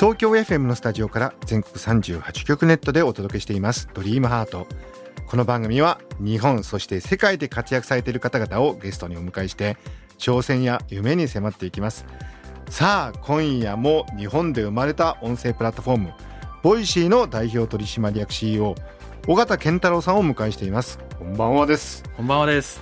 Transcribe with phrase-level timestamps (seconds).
[0.00, 3.86] 東京 FM のスタジオから全国38局ネットでお届けしています。
[3.92, 4.66] ドリームハート。
[5.26, 9.76] この番組は日本そして世界で活躍されている方々をゲストにお迎えして
[10.16, 12.06] 挑戦や夢に迫っていきます。
[12.70, 16.14] さあ今夜も日本で生まれた音声プラットフォーム
[16.62, 18.76] Voicy の代表取締役 CEO
[19.28, 20.98] 緒方憲太郎さんをお迎えしています。
[21.18, 22.04] こんばんはです。
[22.16, 22.80] こんばんはです。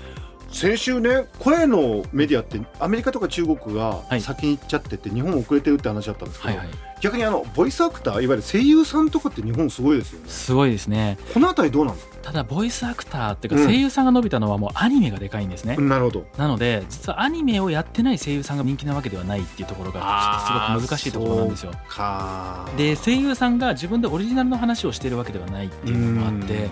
[0.52, 4.20] 先週ね声のメディアってアメリカとか中国がはい。
[4.20, 6.87] 先に行っちゃってて日本遅れてるって話だったんですけど、はいはい。
[7.00, 10.28] 逆にあのボイスアクターいわゆる声優さんとかって日本すごいですよね。
[10.28, 11.18] すごいですね。
[11.32, 13.62] このあたりどうなんですか、ただボイスアクターっていううん。
[13.62, 15.76] か声優さんが伸びたのはもうアニメがでかいんですね。
[15.76, 16.26] なるほど。
[16.36, 21.72] なので実はアニメをやってない声優さんが人気なわけではないっていうところがすごく難しいところなんですよ。
[21.88, 22.68] か。
[22.76, 26.68] で声優さんが自分でオリジナルの話をしているわけではないっていうのもあって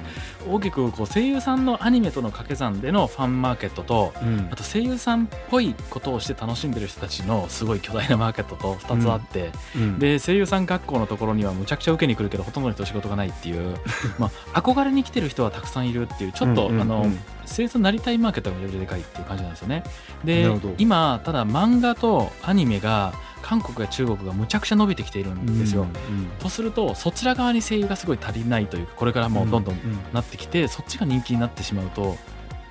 [0.48, 4.48] 大きくこう声優さんのアニメとの掛け算でのファンマーケットとうん。
[4.50, 9.98] あと声優さんっぽいことをして楽しんでる人たちのすごい巨大なマーケットと2つあって、うん。
[9.98, 13.76] で声優さん学校のところにはむちゃくちゃ受けに来るけどほとんどの人仕事がないっていう、
[14.18, 17.06] まあ、憧れに来てる人はたくさんいるっていうちょっと、うんうんうんあの
[17.46, 19.84] 声優さんになりたいマーケットがよりでかいっていう感じなんですよね。
[20.24, 25.82] で今ただ漫画とアニメが韓国や中国がむちゃくちゃ伸びてきているんですよ。
[25.82, 32.18] うんとするとそちら側に声優がすごい足りないというかこれからもうどんどんうんなってきて、そっちが人気になってしまうと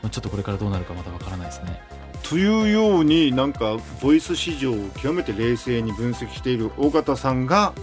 [0.02, 1.82] まあちょっとこれからどうなるかまだわからないですね。
[2.30, 7.73] というようになんかボイス市場を極めて冷静に分析している緒方さんが、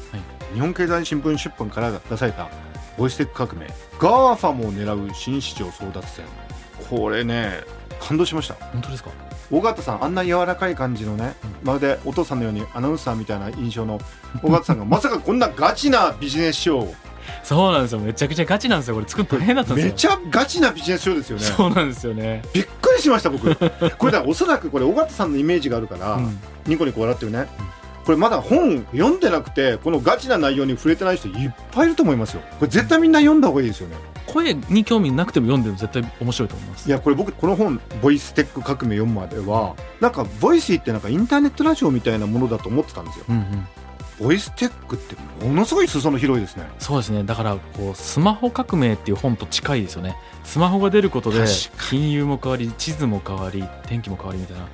[0.54, 2.48] 日本経済新聞出版から出された
[2.98, 3.66] 「ボイステック革命。
[4.00, 6.24] GAFAM を狙う新市場争奪戦」
[6.90, 7.60] これね
[8.00, 8.54] 感動しました。
[8.54, 9.10] 本当ですか？
[9.52, 14.00] 緒方さんあんな柔らかい感じのねまるでお父さんのようにアナウンサーみたいな印象の
[14.42, 16.94] 緒方さんが まさかこんなガチなビジネス書を
[17.42, 18.00] そうなんですよ。
[18.00, 18.94] めちゃくちゃガチなんですよ。
[18.94, 19.92] これ作るの大変だったんですよ。
[19.92, 21.44] めちゃガチなビジネス書ですよね。
[21.44, 22.42] そうなんですよね。
[22.52, 23.54] びっくりしました僕。
[23.96, 26.38] これだおそらくこれ緒方さんのイメージがあるから、うん。
[26.66, 27.46] ニコニコ笑ってるね。
[28.04, 32.42] これまだ本読んでなくてこのガチな内容に触れてない人いっぱいいると思いますよ。
[32.58, 33.96] これ絶対みんな読んだ方がいいですよね。
[34.26, 36.88] 声に興味なくても読んでも絶対面白いと思います。
[36.88, 43.24] いやこれ僕この本「ボイステック革命」読むまではなんか Voicy ってなんかインターネットラジオみたいなものだと思ってたんですよ。
[43.28, 43.66] うんうん、
[44.20, 46.68] ボイステックってものすごい裾の広いですね。
[46.78, 47.24] そうですね。
[47.24, 50.16] だからこうスマホ革命っていう本と近いですよね。
[50.44, 51.44] スマホが出ることで
[51.88, 54.68] 金融も変わり地図も変わり天気も変わりみたいな。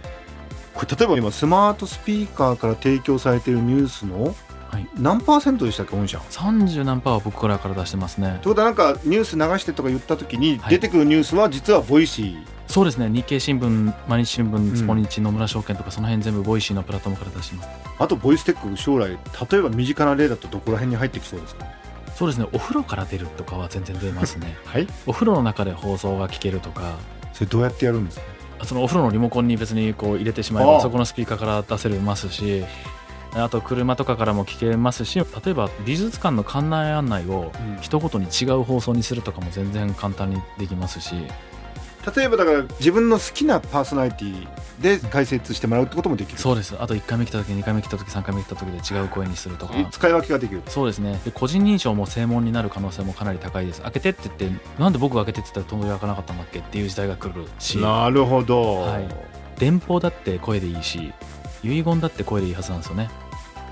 [0.75, 4.35] これ例えば今スマートスピーカーから提供されているニュースの
[4.71, 4.89] はい。
[4.99, 6.19] 何パーセントでしたっけ御社。
[6.19, 8.39] 30何パーは僕からから出してますね。
[8.43, 10.71] ということはなんかニュース流してとか言った時にはい。
[10.71, 13.09] 出てくるニュースは実は Voicy、そうですね。
[13.09, 14.55] 日経新聞毎日新ん。
[14.55, 17.69] 聞スポニチ野村証券とかその辺全部 Voicy のプラットフォームから出してます。
[17.99, 19.11] あとボイステック将来
[19.51, 21.67] 例えば身近な例だとどこら辺に入ってきそうですか
[22.15, 22.47] そうですね。
[22.53, 24.57] お風呂から出るとかは全然出ますね。
[24.67, 24.87] はい。
[25.07, 26.97] お風呂の中で放送が聞けるとか。
[27.33, 28.19] それどうやってやるんです
[28.59, 28.65] か？
[28.67, 32.65] そのお風呂のリモコンに別にこう入れてしまえばそこのスピーカーから出せますし
[33.43, 37.79] あと車とかからも聞けますし例えば美術館の館内案内をうん。
[37.81, 41.15] 一言に違う放送にするとかも全然簡単にできますし。
[42.17, 44.49] 例えばだから自分の好きなパーソナリティ
[44.81, 46.39] で解説してもらうってこともできる。
[46.39, 46.75] そうです。
[46.79, 49.75] あと1回目来た時2回目来た時3回目来た時で違う声にするとか。
[49.91, 50.63] 使い分けができる。
[50.69, 51.21] そうですね。
[51.25, 53.83] で個人認証も正門になる可能性もかなり高いです。
[53.83, 57.77] 開けてって言ってなんで僕が開けてって言ったら問い開かなかったんだっけっていう時代が来るし。
[57.79, 59.09] なるほど、はい。
[59.59, 61.13] 電報だって声でいいし
[61.63, 63.11] 遺言だって声でいいはずなんですよね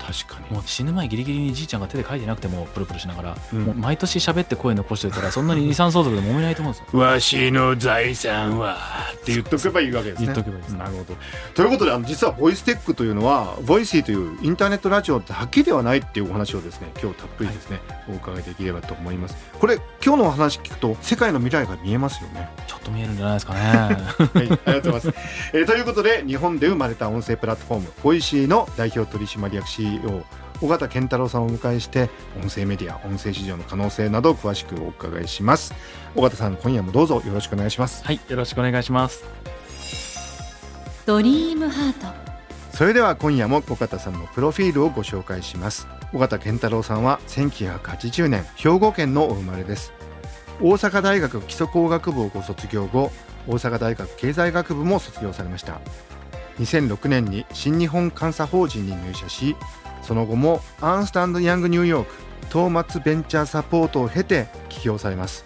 [0.07, 0.55] 確かに。
[0.55, 3.63] もう死ぬ前ギリギリにじいちゃんが手で書いてなくてもプルプルしながら、うん。
[3.63, 6.99] もう毎年喋って声残してたらそんなに遺産相続で揉めないと思うんですよ。
[6.99, 8.77] わしの財産は
[9.17, 10.27] って言っとけばいいわけですね。
[10.27, 10.71] 言っとけばいいです。
[10.75, 11.17] なるほど。
[11.53, 17.79] ということであの実はボイステックというのは Voicy というインターネットラジオだけではないっていうお話をですね今日たっぷりですね、
[18.09, 19.35] お伺いできればと思います。
[19.59, 22.49] これ今日のお話聞くと世界の未来が見えますよね。
[22.67, 23.59] ちょっと見えるんじゃないですかね。
[23.59, 25.13] はい、ありがとうございます。
[25.53, 29.96] えーということで、日本で生まれた音声プラットフォーム、 Voicy の代表取締役 CEO、
[30.61, 32.09] 緒方憲太郎さんをお迎えして、
[32.41, 35.73] 音声メディア、音声市場の可能性などを詳しくお伺いします。
[36.15, 38.03] 尾形さん、今夜もどうぞよろしくお願いします。
[38.03, 39.25] はいよろしくお願いします
[41.05, 42.07] ドリームハート
[42.75, 45.87] それでは今夜も尾形さんのプロフィールをご紹介します。
[46.13, 49.93] 尾形健太郎さんは1980年、兵庫県のお生まれです。
[50.61, 53.11] 大阪大学基礎工学部をご卒業後、
[53.47, 55.79] 大阪大学経済学部も卒業されました
[56.59, 59.55] 2006年に新日本監査法人に入社し
[60.07, 62.13] その後もアーンスト・アンド・ヤングニューヨーク、
[62.49, 65.43] トーマツベンチャーサポートを経て起業されます。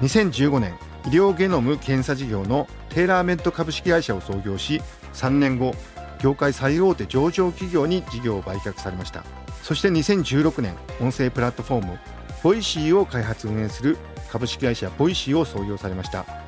[0.00, 0.74] 2015年
[1.04, 4.80] 医療ゲノム検査事業のテーラーメッド株式会社を創業し
[5.12, 5.74] 3年後
[6.18, 9.22] 業界最大手上場企業に事業を売却されました。
[9.62, 11.98] そして2016年音声プラットフォーム
[12.42, 13.98] Voicy を開発運営する
[14.30, 16.39] 株式会社 Voicy を創業されました。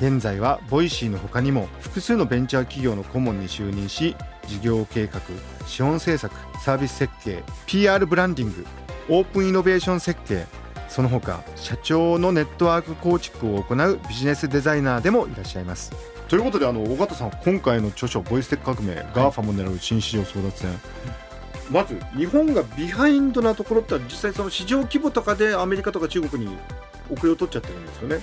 [0.00, 4.16] 現在は Voicy の他にも複数のベンチャー企業の顧問に就任し
[4.46, 5.20] 事業計画
[5.66, 6.32] 資本政策
[6.62, 8.66] サービス設計 PR ブランディング
[9.10, 10.46] オープンイノベーション設計
[10.88, 15.92] その他社長のネットワーク構築を行うビジネスデザイナーでもいらっしゃいます。
[16.28, 20.80] ということであの緒方さん今回の著書「ボイステック革命、 GAFA も狙う新市場争奪戦」
[21.70, 26.56] まず日本がビハインドなところって実際その市場規模とかでアメリカとか中国に
[27.10, 28.20] 遅れを取っちゃってるんですよね。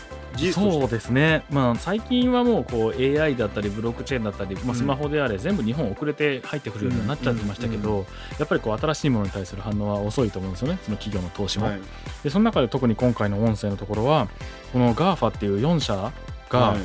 [0.51, 8.05] そうですね、まあ、最近はもうこう AI だったりブロックチェーンだったり、まあ、スマホであれ全部日本遅れて入ってくるようになっちゃってましたけど、
[8.37, 10.77] やっぱりこう新しいものに対する反応は遅いと思うんですよね。
[10.83, 11.65] その企業の投資も。
[11.65, 11.79] はい。
[12.23, 14.27] でその中で特に今回の音声のところは
[14.73, 16.13] この GAFA っていう4社
[16.49, 16.79] がはい。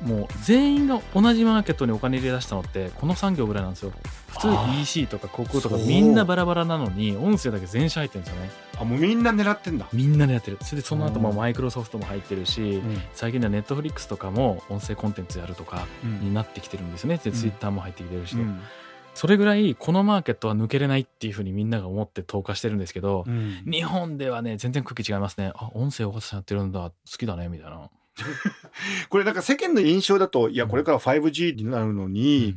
[0.00, 3.92] もう全員が同じマーケットにお金入れ出したのってこの3業ぐらいなんですよ。
[4.28, 4.48] 普通
[4.80, 10.58] EC とか航空とかみんなバラバラなのに音声だけ全社入ってるんですよねあもうみんな狙ってんだ、みんなでやってる。
[10.62, 11.36] それでその後もうん。
[11.36, 12.82] マイクロソフトも入ってるし
[13.12, 17.20] 最近ではネットフリックスとかも音声コンテンツやるとかになってきてるんですね。
[17.22, 17.36] でうん。
[17.36, 18.36] ツイッターも入ってきてるし。
[18.36, 18.60] で、うん。
[19.14, 23.64] それぐらいこのマーケットは抜けれないっていうふうにみんなが思って投下してるんですけど、うん。
[23.70, 25.52] 日本ではね全然空気違いますね。
[25.54, 26.80] あ音声尾形さんやってるんだ。
[26.80, 27.90] 好きだねみたいな。
[29.08, 32.56] これなんか世間の印象だといやこれから 5G になるのに、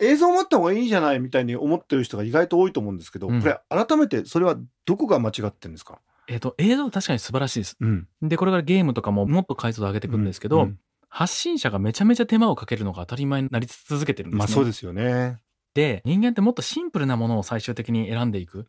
[0.00, 3.40] 映像もあった方がいいじゃないみたいに思ってる人が意外と多いと思うんですけど、うん。
[3.40, 5.98] これ改めてそれはどこが間違ってるんですか、
[6.28, 7.76] えっ、と映像は確かに素晴らしいです。
[7.80, 10.78] うん、でこれからゲームとかももっと解像度上げていくんですけど、うん。
[11.08, 14.38] 発信者がめちゃめちゃ手間をかけるのが当たり前になり続けてるんですね。
[14.38, 15.38] まあそうですよね、
[15.74, 18.58] で人間ってもっとシンプルなものを最終的に選んでいく。
[18.58, 18.66] うん、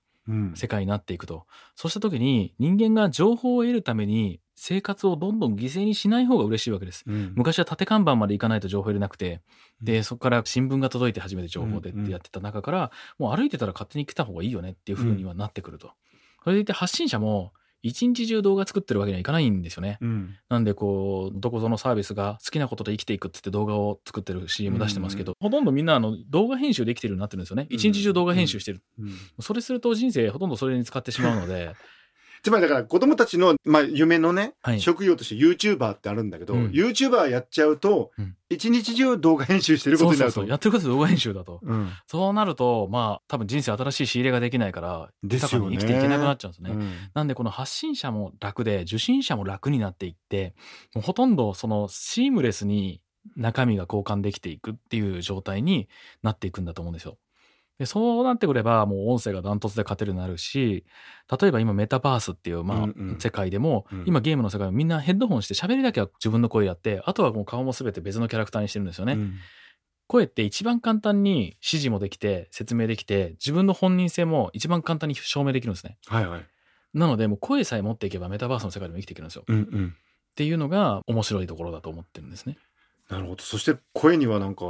[0.56, 1.46] 世界になっていくと。
[1.76, 7.04] そうした時に人間が情報を得るために生活をどんどん犠牲にしない方が嬉しいわけです。
[7.08, 7.34] うん。
[7.36, 9.42] 昔は縦看板まで行かないと情報入れなくて
[9.82, 15.92] でそこから新聞が届いて初めて情報でってやってた中から、もう歩いてたら勝手に来た方がいいよねっていう風にはなってくると。
[16.44, 19.98] それでいて発信者も一日中動画作ってるわけにはいかないんですよね。
[20.02, 27.68] うんなんでこうどこぞのサービスが好きなことで生きていくって言って動画を作ってる CM 出してますけど、ほとんどみんなあの動画編集できてるようになってるんですよね。
[27.70, 28.82] うん一日中動画編集してる。
[29.00, 31.74] うんそれすると人生ほとんどそれに使ってしまうので、
[32.44, 34.82] つまりだから子供たちの、まあ、夢のね、はい。
[34.82, 36.68] 職業として YouTuber ってあるんだけど、うん。
[36.70, 38.36] YouTuber やっちゃうとうん。
[38.50, 40.36] 一日中動画編集してるこそうとになると。
[40.36, 41.60] そうそうやってることで動画編集だと。
[41.62, 41.90] うん。
[42.08, 46.72] そうなるとまあ多分人生新しい仕入れができないから豊かに生きていけなくなっちゃうんですね。
[46.72, 46.92] うん。
[47.14, 50.56] なんでこの発信者も楽で受信者も楽になっていって
[50.96, 53.02] もうほとんどそのシームレスに
[53.36, 55.88] 中身が交換できていくっていう状態に
[56.24, 57.18] なっていくんだと思うんですよ。
[57.82, 60.86] でそうなってくればもう音声がダントツで勝てるようになるし
[61.42, 62.88] 例えば今メタバースっていう、まあ
[63.18, 69.14] 世界でも、うん今ゲームの世界もみんなヘッドホンして喋りだけは自分の声やってあとはもう顔も全て別のキャラクターにしてるんですよね。
[69.14, 69.34] うん
[70.08, 75.98] 声って一番簡単に指示もできて説明できて自分の本人性も一番簡単に証明できるんですね。
[76.08, 76.46] はいはい
[76.94, 79.46] なのでもう声さえ持っていけばメタバースの世界でも生きていけるんですよ。
[79.48, 79.96] うんうん
[80.32, 82.58] っていうのが面白いところだと思ってるんですね。
[83.12, 84.66] なるほどそして声にはなんか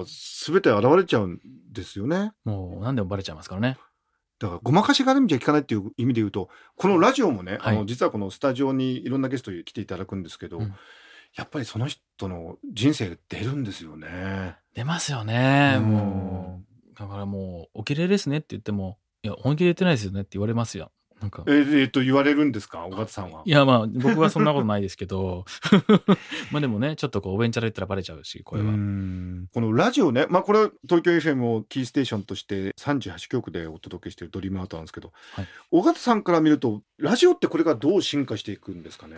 [0.47, 1.39] 全て現れちゃうん
[1.71, 3.77] ですよねもう何でもバレちゃいますからね。
[4.39, 10.73] だからごまかしがある意味じゃいかないっていう意味で言うとこのラジオもね、はいあの実はこのスタジオにいろんなゲストに来ていただくんですけど、うん
[11.33, 14.57] やっぱりその人の人生が出るんですよね。
[14.73, 15.75] 出ますよね。
[15.77, 20.91] うんもうだからもうお綺麗ですねって言ってもいや本気で言ってないですよねって言われますよ。
[21.21, 22.85] なんかえーえーと言われるんですか？
[22.87, 23.43] 尾形さんは。
[23.45, 25.45] いやまあ僕はそんなことないですけど
[26.51, 28.69] まあでもねちょっとこうおべんちゃら言ったらバレちゃうし声は。
[28.69, 39.15] うんこのラジオね、まあ、これは東京 FM をキーステーションとして38局でお届けしているドリームアートなんですけど、はい尾形さんから見るとラジオってこれからどう進化していくんですかね？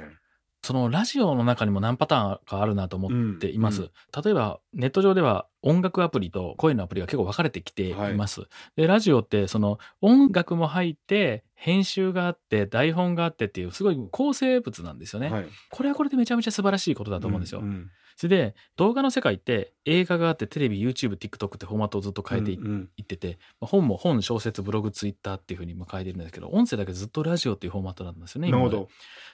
[0.65, 3.81] そのラジオの中にも何パターンかあるなと思っています。
[3.81, 3.89] うん
[4.24, 8.41] 例えばネット上では音楽アプリと声のアプリが結構分かれてきています。
[8.75, 15.29] でラジオってその音楽も入って編集があって台本があってっていうすごい構成物なんですよね。
[15.29, 17.62] はい、これはこれでめちゃめちゃ素晴らしいことだと思うんですよ。
[17.62, 28.88] んそれで動画の世界って映画があってテレビ YouTube TikTok ってフォーマットをずっと変えていうんうんってて、まあ本も本小説ブログツイッターっていうふうにも変えてるんですけど音声だけずっとラジオっていうフォーマットなんですよねなるほど。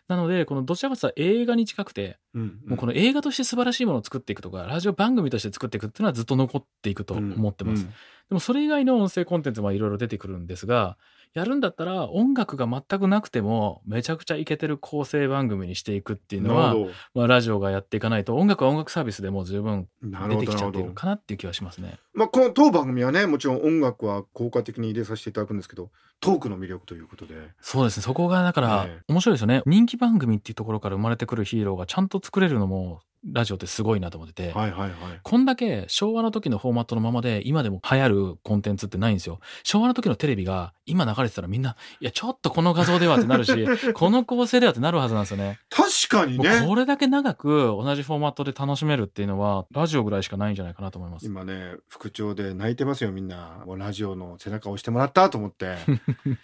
[0.08, 7.84] なのでこのどちらかというと映画に近くてうんもうこの映画として素晴らしいものを作っていくとかラジオ番組として作っていくっていうのはずっと残っていくと思ってます。
[7.84, 7.94] うん
[8.30, 10.98] でもそれ以外の音声コンテンツはいろいろ出てくるんですが、
[11.34, 16.76] やるんだったら音楽が全くなくてもめちゃくちゃイケてる構成番組にしていくっていうのは、
[17.14, 22.00] まあ、ラジオがやっていかないと音楽は音楽サービスでもう十分出てきちゃってるかなっていう気はしますね。
[22.20, 28.04] まあ、この当番組はねもちろん音楽は効果的に入れさせていただくんですけどトークの魅力ということでそうですね。
[28.04, 29.62] そこがだからええ面白いですよね。
[29.66, 34.52] 人気番組っていうところから生まれてくるヒーローがちゃんと作れるのもラジオってすごいなと思ってて。
[34.52, 39.40] はいはいはいこんだけ昭和の時のフォーマットのままで今でも流行るコンテンツってないんですよ。
[39.64, 43.54] 昭和の時のテレビが今流れてたらみんな、いやちょっとこの画像ではってなるし、
[43.94, 45.60] この構成ではってなるはずなんですよね。
[45.70, 51.26] 確かにねこれだけ長く同じフォーマットで楽しめるっていうのはラジオぐらいしかないんじゃないかなと思います。
[51.26, 51.76] 今ね
[52.10, 55.78] 副長で泣いてますよみんなもうラジオの背中を押してもらったと思って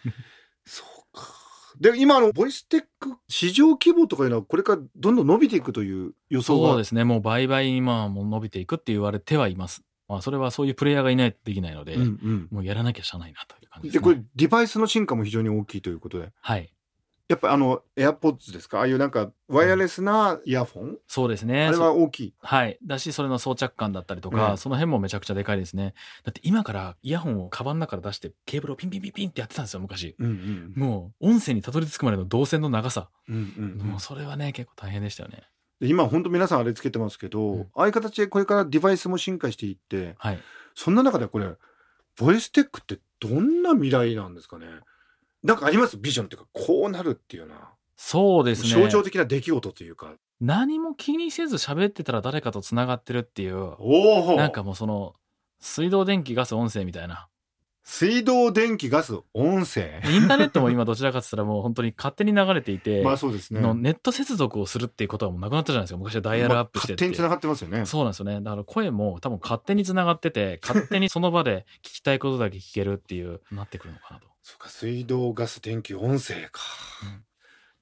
[0.66, 1.46] そうか
[1.80, 7.04] で今あのボイステック市場規模とかいうのはこれからどんどん伸びていくという予想がそうですね。
[7.04, 9.84] もう倍々今はもう伸びていくって言われてはいます。
[10.08, 14.14] まあそれはそういうプレイヤーがいないとできないので、うんうんもうやらなきゃしゃあないなという感じでですね。
[14.16, 16.72] これデバイスの進化も非常に大きいということではい。
[17.28, 18.80] やっぱりあの AirPods ですか？
[18.80, 21.66] ああいうなんかワイヤレスなイヤフォン、そうですね。
[21.66, 22.78] あれは大きいはい。
[22.86, 25.96] だし、それの装着感だったりとか、うんその辺もめちゃくちゃでかいですね。
[26.24, 30.16] だって今からイヤホンをカバンの中から出して、ケーブルをピンピンピンピンってやってたんですよ、昔。
[30.20, 33.10] うんうんもう、音声にたどり着くまでの動線の長さ。
[33.28, 35.44] うんうんうんもうそれはね、結構大変でしたよね。
[35.80, 40.40] で今本当皆さんあれつけてますけど、うんああいう形でこれからデバイスも進化していってはい。
[40.76, 41.50] そんな中でこれ
[42.18, 44.68] ボイステックってどんな未来なんですかね？
[45.46, 45.98] なんかあります？
[45.98, 47.56] ビジョンっていうかこうなるっていうな、
[47.96, 48.70] そうですね。
[48.70, 55.14] 象徴的な出来事というか何も気にせず喋ってたら誰かと繋がってるっていう、おおなんかもうその、
[55.60, 57.28] 水道、電気、ガス、音声みたいな。
[57.88, 60.02] 水道電気ガス音声？
[60.12, 65.98] インターネットも今どちらかって言ったらもう本当に勝手に流れていて、 まあそうですねのネット接続をするっていうことはもうなくなったじゃないですか。
[66.00, 67.04] 昔はダイヤルアップしてって。
[67.04, 68.42] まあ勝手に繋がってますよねそうなんですよね。
[68.42, 74.28] だから声も多分勝手に繋がってて、勝手にその場で聞きたいことだけ聞けるっていう、なってくるのかなと。
[74.48, 76.62] そうか水道ガス電気音声か、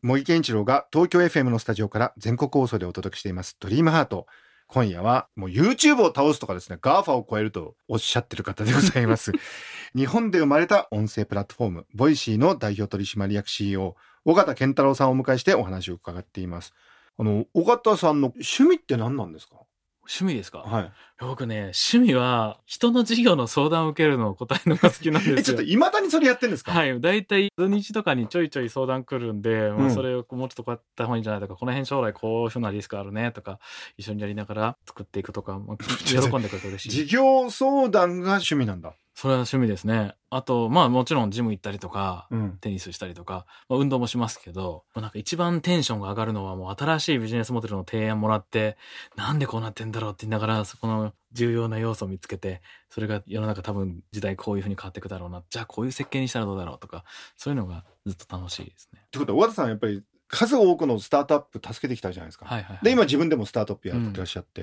[0.02, 4.28] 茂木健一郎が東京 FM のスタジオから全国放送でお届けしています「ドリームハート。
[4.68, 9.34] 今夜はもう YouTube を倒すとかですね GAFA を超えるとおっしゃってる方でございます。
[9.94, 16.74] 日本で生まれた音声プラットフォーム Voicy の代表取締役 CEO 緒方憲太郎さんをお迎えしてお話を伺っています。
[17.20, 19.58] あの緒方さんの趣味って何なんですか？
[20.06, 25.64] 趣味ですか、はい僕ね、趣味は人の事業の相談を受けるのを答えるのが好きなんですよえちょっと。
[25.64, 26.74] いまだにそれやってんですか？
[26.74, 27.00] はい。
[27.00, 33.60] 大体、土日とかにちょいちょい相談来るんで、まあ、うんそれをもうちょっとこうやった方がいいんじゃないとか、この辺将来こういうふうなリスクあるねとか、
[33.96, 37.06] 一緒にやりながら作っていくとか、まあ、 喜んでくれて嬉し事い。
[37.08, 38.94] 業相談が趣味なんだ
[39.24, 40.16] それは趣味ですね。
[40.30, 48.76] あと、まあもちろんジム行ったりとか、うんテニスしたりとか、まあ、運動もしますけど、まあなんか一番テンションが上がるのはもう新しいビジネスモデルの提案もらって、
[49.16, 55.42] なんでこうなってんだろうって言いながら、そこの重要な要素を見つけて、それが世の中多分時代こういう風に変わっていくだろうな。
[55.50, 57.06] じゃあこういう設計にしたらどうだろうとか、
[57.38, 59.04] そういうのがずっと楽しいですね。
[59.06, 62.46] ってことは尾形さんやっぱり数多くのスタートアップ助けてきたじゃないですか。
[62.46, 62.84] はいはい、はい。
[62.84, 64.62] で今自分でもスタートアップやってらっしゃって、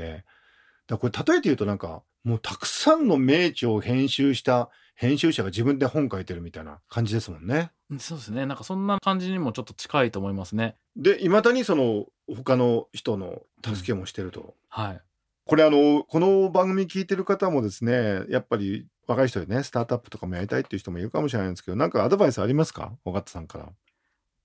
[0.86, 7.70] だからこれ例えて言うとなんかもうたくさんの名著を編集した編集者が自分で本書いてるみたいな感じですもんね。
[7.98, 8.46] そうですね。
[8.46, 10.76] なんかそんな感じにもちょっと近いと思いますね。
[10.96, 14.54] でいまだにその他の人の助けもしてると。
[14.68, 15.00] はい。
[15.46, 22.92] これあのこの番組聞いてる方もですねやっぱり若い人でねスタートアップとかもやりたいっていう人もいるかもしれないんですけどなんかアドバイスありますか？
[23.04, 23.68] 尾形さんから。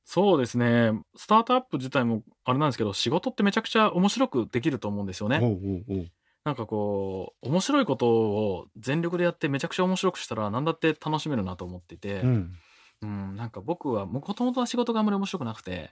[0.05, 0.91] そうですね。
[1.17, 5.39] スタートアップ自体もあれなんですけど、仕事ってめちゃくちゃ面白くできると思うんですよね。
[5.41, 6.07] おうおうおう
[6.45, 15.91] なんかこう、面白いことを全力でやってめちゃくちゃ面白くしたら何だって楽しめるなと思っていて、ううん、んなんか僕はもともとは仕事があんまり面白くなくて、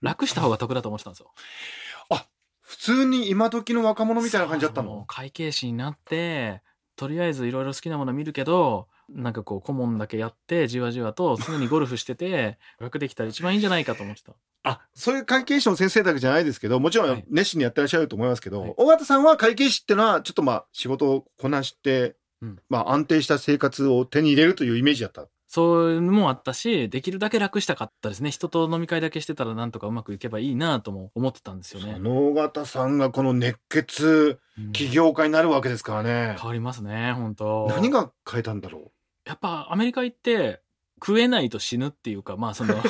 [0.00, 1.32] 楽した方が得だと思ってたんですよ。
[2.60, 5.04] 普通に今時の若者みたいな感じだったの？
[5.06, 6.62] 会計士になって、
[6.96, 14.32] とりあえずいろいろ好きなもの見るけど、なんかこう顧問だけやってじわじわと常にゴルフしてて楽できたら一番いいんじゃないかと思ってた。
[14.64, 25.26] あそういう会計士の先生だけじゃないですけどもちろんはい熱心にやってらっしゃると思いますけど、はい尾形さんは会計士ってのはちょっとまあ仕事をこなして、うんまあ安定した生活を手に入れるというイメージだった。
[25.54, 28.30] そういうのもあったし、できるだけ楽したかったですね。
[28.30, 31.98] 人と飲み会だけしてたらなんとかうまくいけばいいなとも思ってたんですよねそ。
[32.00, 36.36] の尾形さんがこの熱血うん起業家になるわけですからね。
[36.38, 38.90] 変わりますね、本当何が変えたんだろう？
[39.26, 40.62] やっぱアメリカ行って
[41.04, 42.82] 食えないと死ぬっていうか、まあその、あ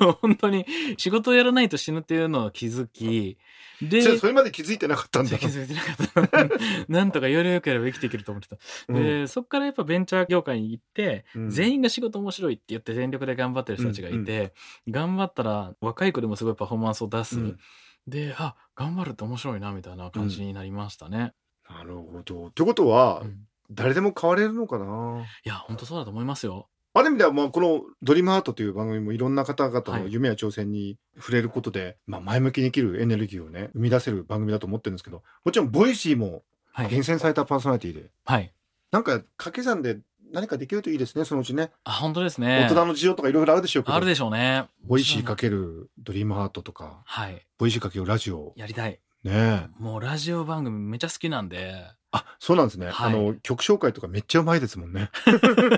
[0.00, 0.66] の、 本当に
[0.98, 3.38] 仕事をやらないと死ぬっていうのを気づき、
[3.80, 5.46] で、それそれまで気づいてなかったんだ気。
[5.46, 6.56] づいてなかった。
[6.92, 8.56] なんとかよりよければ生きていけると思ってた。
[8.88, 14.52] うんで、そっからやっぱベンチャー業界に行って、うん全員が仕事面白いって言って全力で頑張ってる人たちがいて、
[14.88, 17.40] 頑張ったら若い子でもすごいパフォーマンスを出す。
[17.40, 17.58] うん
[18.06, 21.34] で、あ、頑張るって面白いなみたいな感じになりましたね。
[21.68, 26.70] なるほどってことは、うん誰でも変われるのかないや、本当そうだと思いますよ。
[26.98, 36.42] ある意味ではまあこの「ドリームハートという番組もいろんな方々はいの夢や挑戦に触れることで、まあ、前向きに生きるエネルギーをね生み出せる番組だと思ってるんですけどもちろん Voicy も
[36.78, 36.88] はい。
[36.88, 38.52] 厳選されたパーソナリティで、はい。
[38.92, 39.98] なんか掛け算で
[40.32, 42.68] 何かできるといいですねそのうちね、あ、本当ですね。
[42.70, 44.68] 大人の事情とかいろいろあるでしょうけどあるでしょうね。
[44.84, 47.44] Voicy かけるドリームハートとかはい。
[47.58, 49.00] Voicy かけるラジオやりたい。
[49.24, 51.84] ねえもうラジオ番組めちゃ好きなんで。
[52.10, 53.12] あそうなんですね、はい。
[53.12, 55.10] あの曲紹介とかめっちゃうまいですもんね。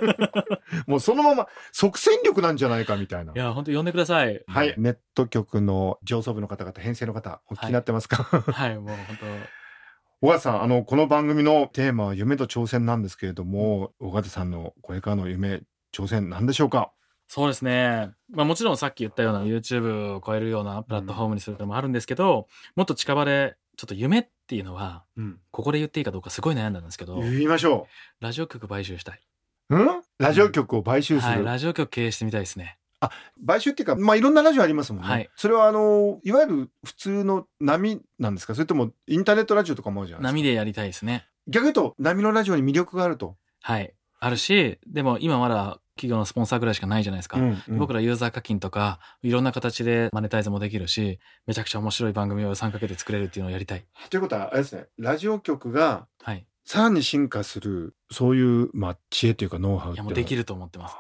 [0.87, 3.33] もうそのまま即戦力なんじゃないかみたいな。
[3.33, 4.43] いや、本当呼んでください。
[4.47, 4.75] はい、。
[4.79, 8.97] ネット局の上層部の方々、編成の方、お聞きになってますか、はい、もう本
[10.23, 16.93] 小川さん、あの、この番組のテーマは夢と挑戦なんですけれども、小川さんのこれからの夢、挑戦なんでしょうか？
[17.27, 18.11] そうですね。
[18.31, 25.39] まあもちろんさっき言ったような YouTube を超えるようなプラットフォームにするのもあるんですけど、もっと近場で、ちょっと夢っていうのは、うん。
[25.51, 27.87] ここで言っていいかどうかすごい悩んだんですけど、言いましょ
[28.21, 29.21] ラジオ局買収したい。
[29.71, 29.77] う。
[29.77, 30.03] うん？
[30.19, 31.33] ラジオ局を買収する？
[31.37, 32.77] はい、ラジオ局経営してみたいですね。
[33.47, 35.09] 買収っていうか、まあ、いろんなラジオありますもんね。
[35.09, 38.55] はいそれは、あの、いわゆる普通の波なんですか？
[38.55, 40.37] それとも、インターネットラジオとかもあるじゃないですか？
[40.37, 41.27] 波でやりたいですね。
[41.49, 43.37] 逆に言うと、波のラジオに魅力があると。
[43.63, 43.95] はい。
[44.19, 47.39] あるし、でも今まだ企業のスポンサーぐらいしかないじゃないですか。
[47.39, 53.85] うんうん僕らユーザー課金とか、いろんな形でマネタイズもできるし、めちゃくちゃ面白い番組を3かけて作れるっていうのをやりたい。
[54.09, 56.47] ということは、あれですね、ラジオ局がはい。
[56.65, 60.95] さらに進化する、そういう、まあ、知恵というか、ノウハウっいや、もうできると思ってます。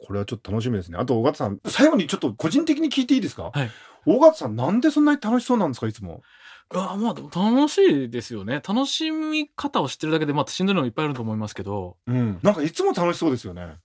[0.00, 0.98] これはちょっと楽しみですね。
[0.98, 3.50] あと、尾形さん、最後にちょっと個人的に聞いていいですか？
[3.52, 3.70] はい。
[4.06, 6.22] 尾形さん、なんでそんなに楽しそうなんですか、いつも。
[6.70, 8.56] うわまあ楽しいですよね。
[8.56, 12.38] 楽しみ方を知ってるだけで、まあしんどいのもいっぱいあると思いますけど、うん。
[12.42, 13.76] なんかいつも楽しそうですよね。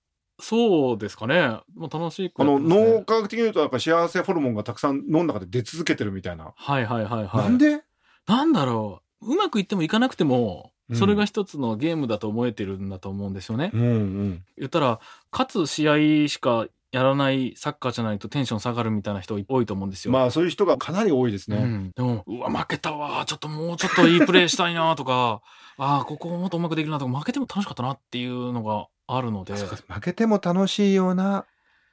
[0.44, 1.60] そうですかね。
[1.76, 6.54] もう楽しいくあの、脳科学的に言うと、なんか幸せホルモンがたくさん脳の中で出続けてるみたいな。
[6.56, 7.44] はいはいはいはい。
[7.46, 7.82] なんで？
[8.28, 9.34] なんだろう。
[9.34, 13.72] うまくいってもいかなくても、うんそれが一つのゲームだと思えてるんだと思うんですよね。
[13.74, 14.44] うんうん。
[14.58, 15.00] 言ったら、
[15.32, 20.12] 勝つ試合しかやらないサッカーじゃないとテンション下がるみたいな人多いと思うんですよ。
[20.12, 21.58] まあ、そういう人がかなり多いですね。
[21.58, 23.24] うん、でも、うわ、負けたわ。
[23.26, 25.42] ちょっともうちょっといいプレーしたいなとか、
[25.78, 31.46] ああ、ここもっとうまくできるなとか、負けても楽しかったなっていうのがあるので、負けても楽しいような、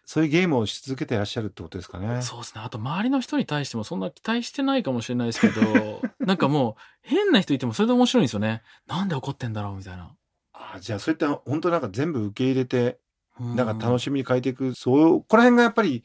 [0.05, 2.23] そういうゲームをし続けていらっしゃるってことですかね。
[2.23, 2.63] そうですね。
[2.65, 8.63] あと、周りの人に対してもそんな期待してないかもしれないですけど、 なんかもう、変な人いてもそれで面白いんですよね。
[8.87, 10.15] なんで怒ってんだろうみたいな。
[10.53, 12.99] あじゃあ、そういった本当なんか全部受け入れて、
[13.39, 16.05] うんなんか楽しみに変えていく、そう、この辺がやっぱり、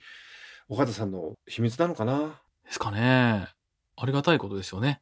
[0.69, 2.39] 緒方さんの秘密なのかな？
[2.63, 3.47] ですかね。
[3.97, 5.01] ありがたいことですよね。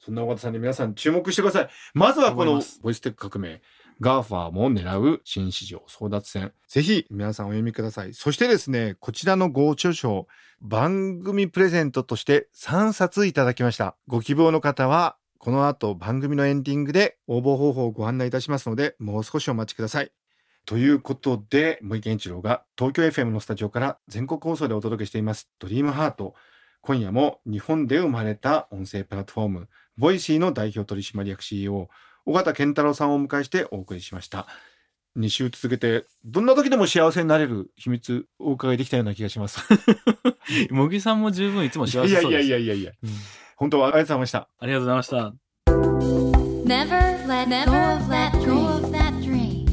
[0.00, 1.68] そんな緒方さんに皆さん注目してください。
[1.94, 3.62] まずはこのボイステック革命、
[4.00, 6.52] GAFA も狙う新市場争奪戦。
[6.68, 8.14] ぜひ皆さんお読みください。
[8.14, 10.26] そしてですね、こちらのご著書、
[10.62, 13.96] 番組プレゼントとして3冊いただきました。
[14.06, 20.10] ご希望の方は、この後番組のエンディングで応募方法をご案内いたしますので、もう少しお待ちください。
[20.64, 26.34] ということで、茂木健一郎が東京 FM のスタジオから全国放送でお届けしています、ドリームハート。
[26.82, 31.90] 今夜も日本で生まれた音声プラットフォーム、 Voicy の代表取締役 CEO、
[32.26, 34.46] 緒方憲太郎さんをお迎えしてお送りしました。
[35.18, 39.60] 2週続けて、どんな時でも幸せになれる秘密をお伺いできたような気がします。
[40.70, 42.46] 茂木さんも十分いつも幸せそうです。
[42.46, 43.10] いやいやいやいやいや、うん
[43.56, 44.48] 本当はありがとうございました。
[44.58, 45.34] ありがとうございました。
[46.66, 49.66] Never let go of that dream.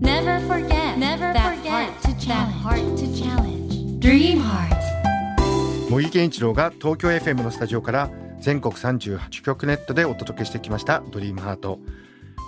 [0.00, 1.36] Never forget that
[2.62, 4.00] heart to challenge.
[4.00, 4.72] Dream heart.
[5.90, 8.10] 茂木健一郎が東京 FM のスタジオから
[8.44, 11.78] 全国38局ネットでお届けしてきました「ドリームハート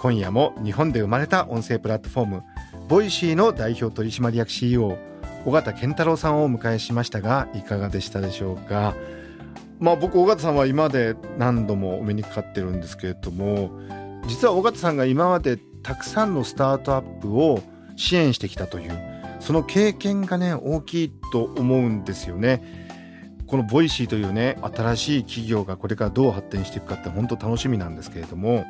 [0.03, 2.43] 今夜も日本で生まれた音声プラットフォーム
[2.87, 4.99] Voicy の代表取締役 CEO
[5.47, 8.95] 緒方憲太郎さんをお迎えしましたがいかがでしたでしょうか？
[9.81, 13.71] まあ僕緒方さんは今まで何度もお目にかかってるんですけれども
[14.27, 17.63] 実は緒方さんが今までたくさんのスタートアップを
[17.97, 18.93] 支援してきたという
[19.41, 22.85] その経験がね大きいと思うんですよね。
[23.47, 28.67] この Voicy というね新しい企業がこれからどう発展していくかって本当楽しみなんですけれども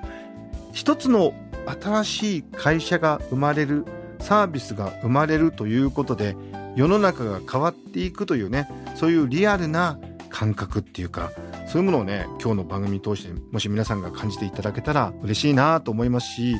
[0.72, 1.32] 一つの
[1.82, 3.84] 新しい会社が生まれる
[4.18, 6.36] サービスが生まれるということで
[6.76, 11.32] 世の中が変わっていくというねそういうリアルな感覚っていうか
[11.66, 16.56] そういうものをね今日の番組通してもし皆さんが感じていただけたら嬉しいなと思いますし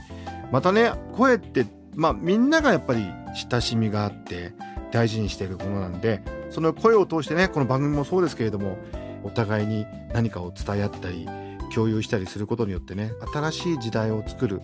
[0.51, 3.07] またね声ってまあみんながやっぱり
[3.51, 4.55] 親しみがあって
[4.91, 8.79] 大事にしているものなんでその声を通してねこの番組もそうですけれども
[9.25, 11.29] お互いに何かを伝え合ったり
[11.75, 14.61] 共有したりすることによってね新しい時代を作る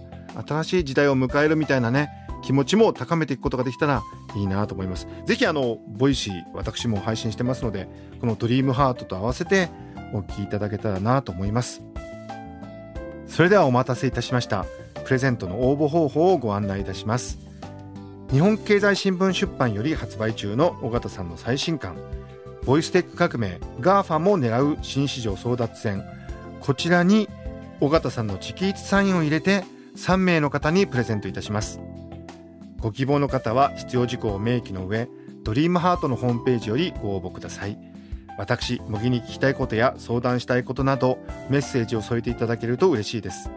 [0.47, 2.11] 新しい時代を迎えるみたいなね
[2.43, 4.03] 気持ちも高めていくことができたら
[4.35, 5.07] いいなと思います。
[5.27, 7.89] ぜひあの Voicy 私も配信してますので
[8.21, 9.69] このドリームハートと合わせて
[10.13, 11.83] お聞きいただけたらなと思います。
[13.27, 14.67] それではお待たせいたしました。
[15.05, 17.39] プレゼントの応募方法をご案内いたします。
[18.33, 21.99] 日本経済新聞出版より発売中の緒方さんの最新刊
[22.65, 26.03] ボイステック革命 GAFA も狙う新市場争奪戦。
[26.61, 27.29] こちらに
[27.81, 29.65] 尾形さんの直筆サインを入れて
[29.97, 31.79] 3名の方にプレゼントいたします。
[32.81, 35.09] ご希望の方は必要事項を明記の上
[35.43, 37.77] ドリームハートのホームページよりご応募ください。
[38.39, 41.19] 私模擬に聞きたいことや相談したいことなど
[41.51, 43.51] メッセージを添えていただけると嬉しいです。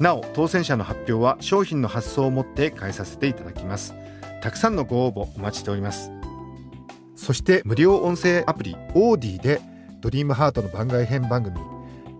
[0.00, 3.94] なお当選者の発表は商品の発送をもって返させていただきます。
[4.46, 6.12] たくさんのご応募お待ちしております。
[7.16, 9.60] そして無料音声アプリオーディで
[10.00, 11.58] ドリームハートの番外編番組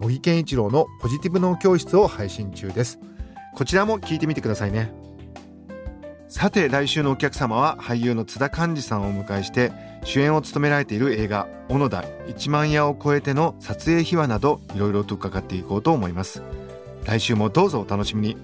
[0.01, 2.99] 茂木健一郎のポジティブ脳教室を配信中です。
[3.55, 4.93] こちらも聞いてみてくださいね。
[6.27, 9.71] さて来週のお客様は俳優の津田寛治さんをお迎えして
[10.03, 16.43] 主演を務められている映画「小野田1万夜を超えて」の撮影秘話などいろいろと伺っていこうと思います。
[17.05, 18.37] 来週もどうぞお楽しみに。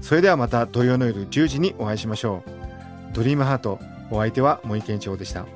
[0.00, 2.53] それではまた土曜の夜10時にお会いしましょう。
[3.14, 3.78] ドリームハート。
[4.10, 5.46] お相手は森健一郎でした。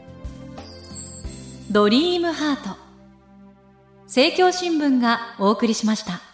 [1.73, 2.77] ドリームハート。
[4.05, 6.28] 政教新聞がお送りしました。